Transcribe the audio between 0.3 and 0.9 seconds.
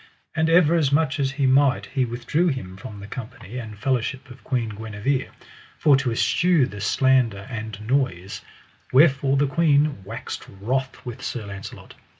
And ever